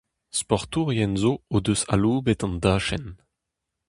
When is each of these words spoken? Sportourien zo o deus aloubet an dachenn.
Sportourien 0.39 1.13
zo 1.21 1.31
o 1.55 1.57
deus 1.65 1.81
aloubet 1.93 2.41
an 2.45 2.55
dachenn. 2.63 3.07